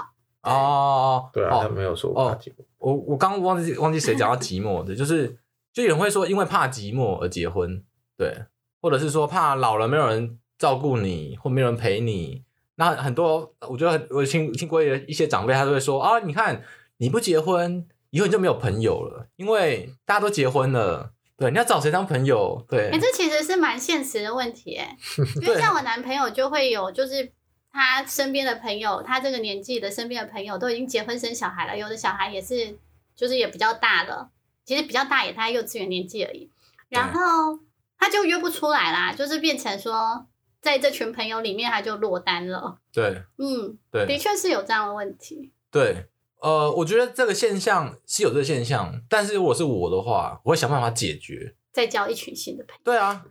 [0.41, 2.53] 哦，对啊，他没有说我怕寂寞。
[2.77, 5.37] 我我刚忘记忘记谁讲到寂寞的，就是
[5.71, 7.83] 就有人会说因为怕寂寞而结婚，
[8.17, 8.45] 对，
[8.81, 12.43] 或者是说怕老了没有人照顾你或没有人陪你。
[12.75, 16.59] 那很多我觉得我听听过一些长辈，他都会说啊，你看
[17.03, 21.11] 你不结婚，以后你就没有朋友了，因为大家都结婚了。
[21.35, 22.65] 对，你要找谁当朋友？
[22.69, 24.95] 对，哎、欸，这其实是蛮现实的问题，哎，
[25.41, 27.29] 因为像我男朋友就会有，就是
[27.73, 32.77] 他身边的朋友，他这个年纪的身边的朋友都已经结婚生小孩了，有的小孩也是，
[33.13, 34.29] 就是也比较大了，
[34.63, 36.49] 其实比较大也他幼稚园年纪而已，
[36.87, 37.59] 然后
[37.97, 40.25] 他就约不出来啦，就是变成说，
[40.61, 42.77] 在这群朋友里面他就落单了。
[42.93, 45.51] 对，嗯，对，的确是有这样的问题。
[45.69, 46.05] 对。
[46.43, 51.55] 呃，我觉得这个现象是有这个现象，但是如果是我的话，我会想办法解决。
[51.71, 52.81] 再交一群新的朋友。
[52.83, 53.23] 对啊，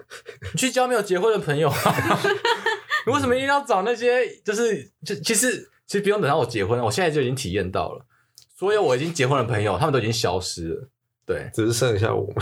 [0.54, 2.20] 你去交没有结婚的朋友啊。
[3.06, 4.26] 你为什么一定要找那些？
[4.38, 8.06] 就是就其实其实不用等到我结婚，我现在就已经体验到了，
[8.56, 10.88] 所有我已经结婚的朋友，他们都已经消失了。
[11.26, 12.36] 对，只是剩下我们。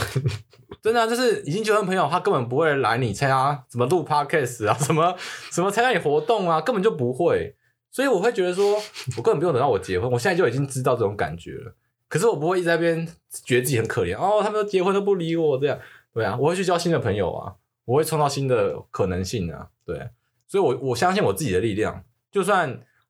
[0.80, 5.16] 真的啊，就是已经结婚的朋友，他根本不会来你参加什么录 podcast 啊，什么
[5.50, 7.56] 什么参加你活动啊，根本就不会。
[7.90, 8.80] 所以我会觉得说，
[9.16, 11.74] 我根本不用等到我结婚，我现在就已经知道这种感觉了。
[12.08, 13.06] 可是我不会一直在那边
[13.44, 15.78] 觉得自己很可怜哦，他们都结婚都不理我这样，
[16.12, 20.08] 对啊，我会去交新的朋友啊，我会创造新的可能性啊，对。
[20.46, 22.68] 所以我我相信我自己的力量，就算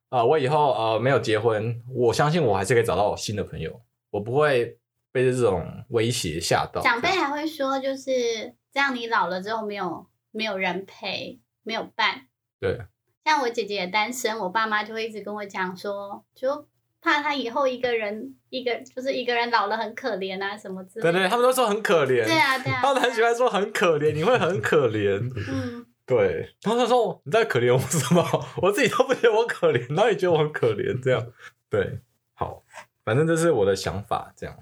[0.09, 4.77] 啊、呃、我以后呃没有结婚，我相信我还是可以找到新的朋友，我不会
[5.11, 6.81] 被这种威胁吓到。
[6.81, 8.11] 长辈还会说，就是
[8.71, 12.27] 这样，你老了之后没有没有人陪，没有伴，
[12.59, 12.81] 对。
[13.23, 16.65] 像我姐姐也单身，我爸妈就会一直跟我讲说，就
[16.99, 21.11] 怕她以后一个人，一个就是一个人老了很可怜啊什么之类的。
[21.11, 22.25] 对对，他们都说很可怜。
[22.25, 25.19] 对啊 对啊，他们很喜欢说很可怜，你会很可怜。
[25.49, 26.49] 嗯， 对。
[26.63, 28.23] 然后他说你在可怜我什么？
[28.61, 31.01] 我自己都不觉得我可怜，然后你觉得我很可怜？
[31.01, 31.25] 这样。
[31.69, 31.99] 对，
[32.33, 32.63] 好，
[33.05, 34.57] 反正这是我的想法，这样。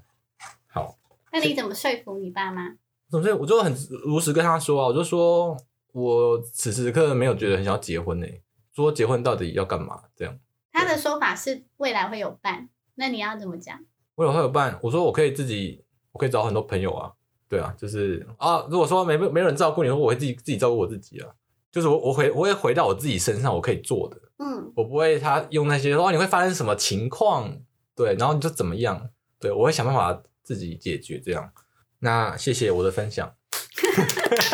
[0.68, 0.98] 好。
[1.32, 2.76] 那你怎么说服你爸妈？
[3.10, 5.56] 总之，我就很如实跟他说啊，我就说
[5.94, 8.42] 我此时此刻没有觉得很想要结婚呢、欸。
[8.84, 10.02] 说结婚到底要干嘛？
[10.16, 10.38] 这样，
[10.72, 13.80] 他的说法是未来会有伴，那你要怎么讲？
[14.16, 17.12] 未来会有伴，我说我可以自己，我可以找很多朋友啊，
[17.48, 21.30] 对啊，就是啊，如果说没没人照顾你，我会自己自己照顾我自己啊，
[21.72, 27.58] 就是我我回我会回到我自己身上，我可以做的，嗯，我不会他用那些说你会发生什么情况，
[27.96, 31.52] 对，然后你就怎么样，对，我会想办法自己解决这样。
[32.00, 33.34] 那谢谢我的分享，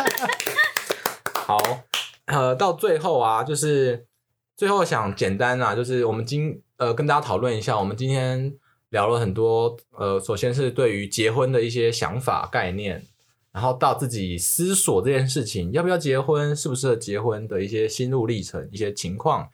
[1.34, 1.58] 好，
[2.26, 4.06] 呃，到最后啊，就是。
[4.56, 8.54] 最后想简单啊，就是我们今呃跟大家讨论一下，我们今天
[8.88, 13.04] 聊了很多呃，首先是对于结婚的一些想法概念，
[13.52, 19.50] 然后到自己思索这件事情要不要结婚，适不适合结婚的一些心路历程、一些情况，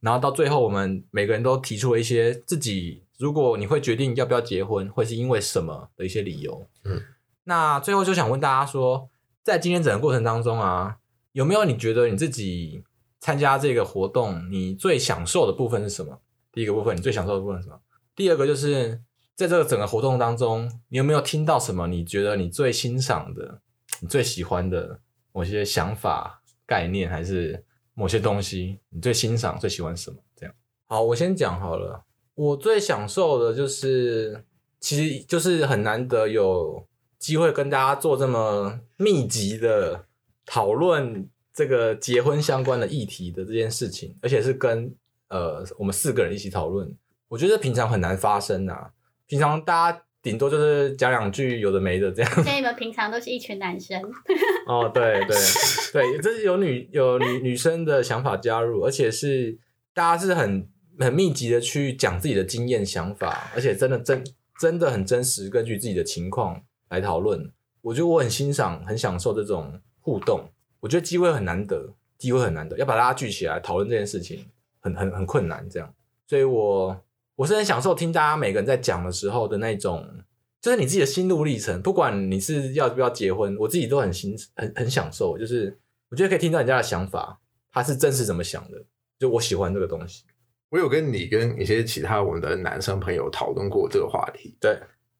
[0.00, 6.66] 然后到最后我们每个人都提出了一些自己如果你会决定要不要结婚，会是因为什么的一些理由。
[6.84, 7.00] 嗯，
[7.44, 9.08] 那最后就想问大家说，
[9.42, 10.98] 在今天整个过程当中啊，
[11.32, 12.84] 有没有你觉得你自己？
[13.26, 16.16] 参加这个活动，你最享受的部分是什么？
[16.52, 17.80] 第一个部分，你最享受的部分是什么？
[18.14, 19.02] 第二个就是
[19.34, 21.88] 在这个整个活动当中，你有没有听到什么？
[21.88, 23.60] 你觉得你最欣赏的、
[23.98, 25.00] 你最喜欢的
[25.32, 28.78] 某些想法、概念，还是某些东西？
[28.90, 30.18] 你最欣赏、最喜欢什么？
[30.36, 30.54] 这样。
[30.86, 32.04] 好，我先讲好了。
[32.36, 34.44] 我最享受的就是，
[34.78, 36.86] 其实就是很难得有
[37.18, 40.04] 机会跟大家做这么密集的
[40.44, 41.28] 讨论。
[41.56, 44.94] 这个结婚相关的议题的这件事情，而且是跟
[45.28, 46.94] 呃我们四个人一起讨论，
[47.28, 48.90] 我觉得平常很难发生啊。
[49.26, 52.30] 平常大家顶多就是讲两句有的没的这样。
[52.44, 53.98] 所以你们平常都是一群男生。
[54.68, 55.36] 哦，对对
[55.94, 59.58] 对，这是有女有女女生的想法加入，而且是
[59.94, 60.68] 大家是很
[61.00, 64.22] 很密集的去讲自己的经验想法，而且真的真
[64.60, 67.50] 真的很真实，根据自己的情况来讨论。
[67.80, 70.50] 我觉得我很欣赏，很享受这种互动。
[70.86, 74.46] 我觉得机会很难得，机会很难得，要把大家聚起来讨论这件事情，
[74.78, 75.68] 很很很困难。
[75.68, 75.92] 这样，
[76.28, 76.96] 所以我
[77.34, 80.08] 我是很享受听大家每个人在讲的时候的那种，
[80.60, 81.82] 就是你自己的心路历程。
[81.82, 85.36] 不管你是要不要结婚，我自己都很欣很很享受。
[85.36, 85.76] 就是
[86.08, 87.40] 我觉得可以听到人家的想法，
[87.72, 88.84] 他是真实怎么想的。
[89.18, 90.22] 就我喜欢这个东西。
[90.68, 94.56] 我有跟你跟一些其他我们的男生朋友讨论过这个话题。
[94.60, 94.78] 对。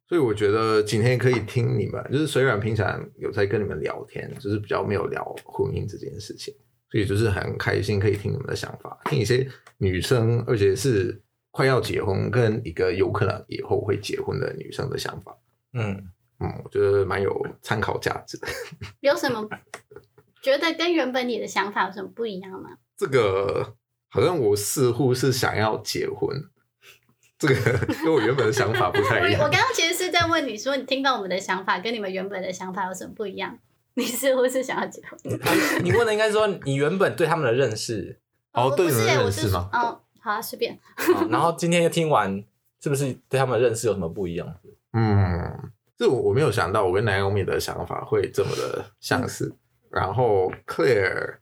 [0.09, 6.55] 所以我觉得今天可以听你们，就是虽然平常有在跟你们聊天，就是比较没有聊婚姻这件事情，
[6.91, 9.49] 所以就是很开心可以听你们的想法，听一些
[9.79, 15.37] 女生，而且是快要结婚跟一个有可能以后会结婚的女生的想法。
[15.73, 18.47] 嗯嗯，我觉得蛮有参考价值的。
[19.01, 19.49] 有什么
[20.43, 22.71] 觉得跟原本你的想法有什么不一样吗？
[22.97, 23.75] 这个
[24.09, 26.41] 好像我似乎是想要结婚，
[27.39, 27.55] 这个
[28.03, 29.43] 跟我原本的想法不太一样。
[29.43, 33.59] 我刚刚其实是在问你说，你听到我们的想法跟你们原本的想法有什么不一样？
[33.95, 35.19] 你似乎是想要结婚。
[35.83, 38.19] 你问的应该是说你原本对他们的认识。
[38.53, 39.69] 哦，对你们的认识吗？
[39.73, 40.79] 哦，好啊，随便。
[41.29, 42.43] 然后今天又听完，
[42.83, 44.55] 是不是对他们的认识有什么不一样？
[44.95, 49.47] 嗯，这我我没有想到，我跟 Naomi 的想法会这么的相似。
[49.53, 49.57] 嗯、
[49.91, 51.37] 然后 Claire，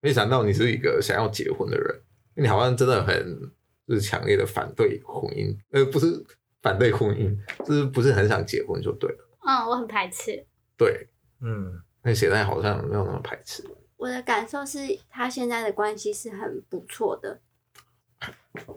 [0.00, 2.00] 没想到你是一个想要结婚的人，
[2.34, 3.52] 你好像真的很
[3.86, 6.24] 就是强烈的反对婚姻，呃，不是
[6.62, 9.28] 反对婚姻，就是不是很想结婚就对了。
[9.46, 10.46] 嗯，我很排斥。
[10.76, 11.08] 对，
[11.40, 13.62] 嗯，那现在好像没有那么排斥。
[13.96, 14.78] 我的感受是
[15.08, 17.40] 他现在的关系是很不错的，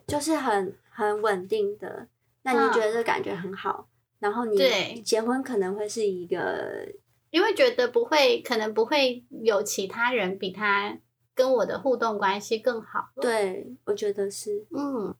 [0.05, 2.08] 就是很很稳定的。
[2.43, 3.89] 那你觉得这感觉很好？
[4.20, 4.58] 然后你
[5.01, 6.88] 结婚可能会是一个，
[7.30, 10.97] 因为觉得不会，可能不会有其他人比他
[11.38, 13.11] 跟我的互动关系更好。
[13.21, 14.65] 对，我觉得是。
[14.75, 15.15] 嗯，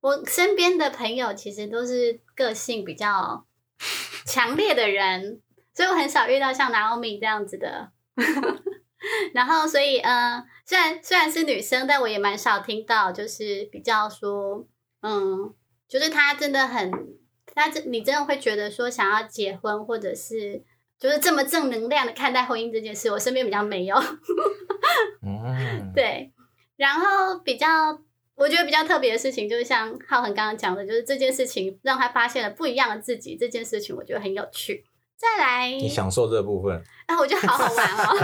[0.00, 3.44] 我身边的朋友其实都是个性比较
[4.24, 5.42] 强烈的人，
[5.74, 7.92] 所以我很少遇到像 Naomi 这样子的。
[9.34, 14.66] 然后，所以，嗯，虽然虽然是女生，但我也蛮少听到，就是比较说，
[15.02, 15.54] 嗯，
[15.86, 16.90] 就是他真的很。
[17.54, 20.62] 她真你真的会觉得说想要结婚，或者是
[20.98, 23.10] 就是这么正能量的看待婚姻这件事？
[23.10, 23.96] 我身边比较没有。
[25.24, 26.32] 嗯，对。
[26.76, 27.66] 然后比较
[28.34, 33.36] 我觉得比较特别的事情，就是像浩恒刚刚讲的，就是这件事情让他发现了不一样的自己。
[33.36, 34.84] 这件事情我觉得很有趣。
[35.16, 36.82] 再来，你享受这部分？
[37.06, 38.16] 啊，我觉得好好玩哦。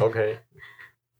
[0.04, 0.40] OK。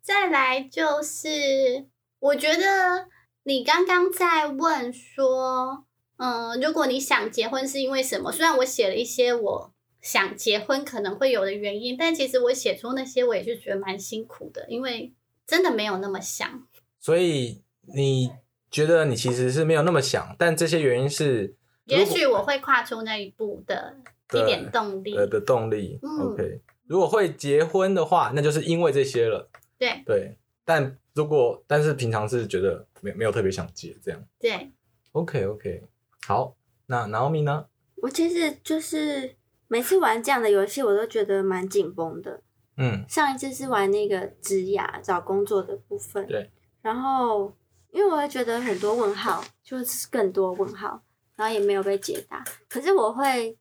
[0.03, 1.87] 再来就是，
[2.19, 3.09] 我觉得
[3.45, 5.85] 你刚刚在问说。
[6.21, 8.33] 嗯，如果你想结婚是因为什么？
[8.33, 15.13] 虽然我写了一些我想结婚可能会有的原因，但其实我写出那些我也是觉得蛮辛苦的，因为
[15.47, 16.67] 真的没有那么想。
[17.01, 17.63] 所以
[17.95, 18.31] 你
[18.71, 23.97] 觉得你其实是没有那么想，但这些原因是，也许我会跨出那一步的
[24.33, 25.15] 一点动力。
[25.15, 25.99] 的的动力。
[26.03, 26.61] 嗯，OK。
[26.87, 29.49] 如果会结婚的话，那就是因为这些了。
[29.79, 34.25] 对对，但如果但是平常是觉得没没有特别想结这样。
[34.39, 34.71] 对
[35.13, 35.83] ，OK OK。
[36.27, 37.67] 好，那 Naomi 呢？
[37.97, 39.37] 我其实就是
[39.69, 42.43] 每次玩这样的游戏，我都觉得蛮紧绷的。
[42.77, 46.51] 嗯，上一次是玩那个职涯找工作的部分，对。
[46.81, 47.53] 然后
[47.91, 51.03] 因为我会觉得很多问号，就是更多问号，
[51.37, 52.45] 然后也没有被解答。
[52.69, 53.59] 可是我会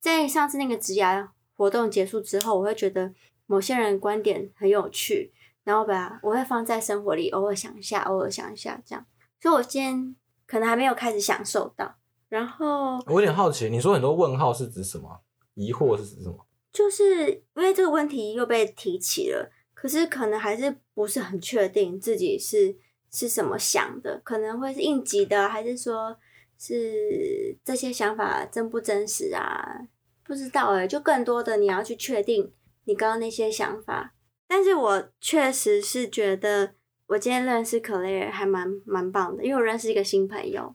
[0.00, 3.12] 在上次那个职涯活动结束之后，我会觉得
[3.46, 5.32] 某些人观点很有趣，
[5.64, 9.06] 然后把我会放在生活里，偶尔想一下，偶尔想一下，这样。
[9.40, 11.94] 所以我今天可能还没有开始享受到。
[12.28, 15.20] 然后我有点好奇，你说很多问号是指什么？
[15.58, 16.46] 疑惑是指什么？
[16.72, 22.76] 就是因为这个问题又被提起了，可是可能还是不是很确定自己是
[23.10, 26.16] 是什么想的，可能会是应急的，还是说
[26.58, 29.88] 是这些想法真不真实啊？
[30.22, 32.52] 不知道哎，就更多的你要去确定
[32.84, 34.14] 你刚刚那些想法。
[34.46, 36.74] 但是我确实是觉得
[37.06, 40.74] 我今天认识 Claire 还蛮蛮棒的，因为我认识一个新朋友。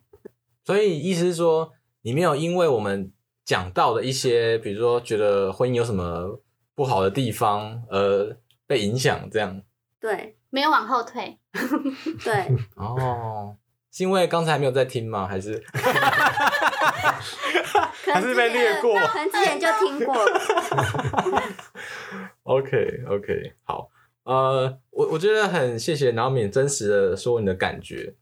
[0.65, 1.71] 所以意思是说，
[2.01, 3.11] 你没有因为我们
[3.45, 6.39] 讲到的一些，比如说觉得婚姻有什么
[6.75, 9.61] 不好的地方呃被影响，这样？
[9.99, 11.37] 对，没有往后退。
[12.23, 12.33] 对。
[12.75, 13.55] 哦，
[13.91, 15.27] 是因为刚才没有在听吗？
[15.27, 15.63] 还是？
[18.13, 18.99] 还是被略过？
[19.07, 20.15] 可能之前就听过。
[22.43, 23.89] OK OK，好，
[24.23, 28.15] 呃，我我觉得很谢谢 Naomi 真实的说你的感觉，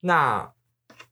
[0.00, 0.52] 那。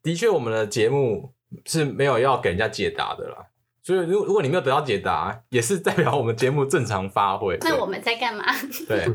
[0.03, 1.33] 的确，我们的节目
[1.65, 3.47] 是没有要给人家解答的啦，
[3.83, 7.57] 所以如如果你没有得到解答，也是代表我们节目正常发挥。
[7.61, 8.45] 那我们在干嘛？
[8.89, 9.07] 对，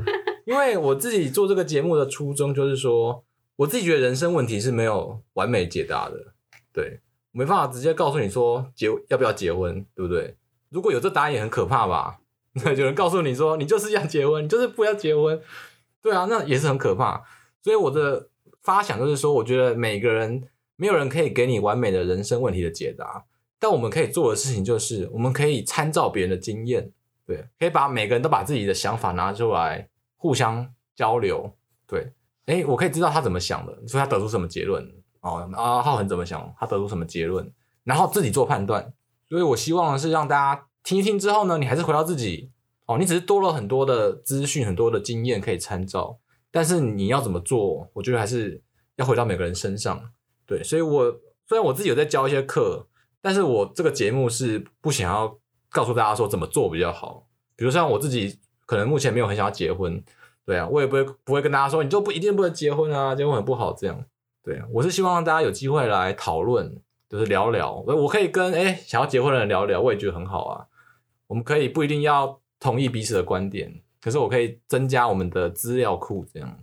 [0.46, 3.24] 因为我自己做这个节目的初衷就是说，
[3.58, 6.34] 我自己觉得人生问题是没有完美解答的，
[6.72, 10.36] 对，没办法直接告诉你说结要不要结婚，对不对？
[10.70, 12.20] 如果有这答案也很可怕吧？
[12.64, 15.42] 对，有人告诉你说你就是要结婚，你就是不要结婚，
[16.02, 17.24] 对啊，那也是很可怕。
[17.62, 18.30] 所以我的
[18.64, 20.44] 发想就是说，我觉得每个人。
[20.82, 23.24] 没有人可以给你完美的人生问题的解答，
[23.60, 26.92] 但我们可以做的事情就是，我们可以参照别人的经验，
[27.24, 31.56] 对，可以把每个人都把自己的想法拿出来互相交流，
[31.86, 32.12] 对，
[32.48, 34.84] 诶，我可以知道他怎么想的，说他得出什么结论，
[35.20, 37.48] 哦，啊，浩恒怎么想，他得出什么结论，
[37.84, 38.92] 然后自己做判断。
[39.30, 42.50] 所以我希望是让大家听一听之后呢，你还是回到自己，
[42.88, 46.18] 哦，你只是多了很多的资讯，很多的经验可以参照，
[46.50, 48.64] 但是你要怎么做，我觉得还是
[48.96, 50.12] 要回到每个人身上。
[50.52, 51.10] 对，所以我
[51.48, 52.86] 虽然我自己有在教一些课，
[53.22, 55.40] 但是我这个节目是不想要
[55.70, 57.26] 告诉大家说怎么做比较好。
[57.56, 60.04] 比如像我自己可能目前没有很想要结婚，
[60.46, 64.04] 对啊，我也不会不会跟大家说你就不一定不能结婚啊，结婚很不好这样，
[64.44, 70.66] 对啊，我是希望大家有机会来讨论，就是聊聊，我可以跟哎想要结婚的人聊聊，我也觉得很好啊，
[71.28, 76.60] 我们可以不一定要同意彼此的观点，可是我可以增加我们的资料库，这样，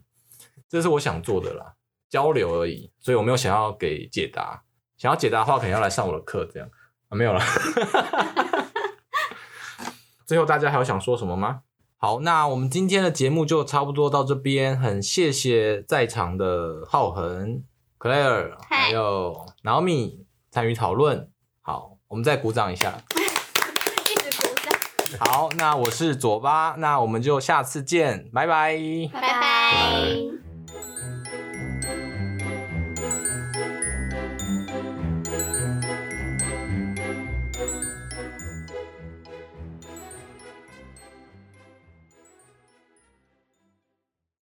[0.68, 1.74] 这是我想做的啦，
[2.08, 4.62] 交流而已，所以我没有想要给解答，
[4.96, 6.68] 想要解答的话，可能要来上我的课，这样
[7.08, 7.40] 啊，没有了。
[10.26, 11.60] 最后，大家还有想说什么吗？
[11.96, 14.78] 好，那我们今天的节目就差不多到这边。
[14.78, 17.64] 很谢谢在场的浩恒、
[17.98, 21.30] Claire 还有 Naomi 参与讨论。
[21.60, 23.02] 好，我们再鼓掌一下，
[24.08, 24.72] 一直鼓掌。
[25.18, 28.78] 好，那我是左巴，那我们就下次见，拜拜，
[29.12, 30.47] 拜拜。